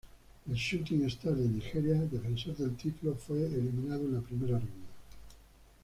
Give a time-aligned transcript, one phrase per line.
[0.49, 4.89] El Shooting Stars de Nigeria, defensor del título, fue eliminado en la primera ronda.